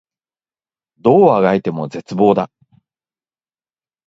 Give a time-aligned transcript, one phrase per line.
[0.97, 2.49] どう足掻いても絶望だ